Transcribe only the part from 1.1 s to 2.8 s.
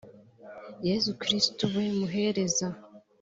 kristu we muhereza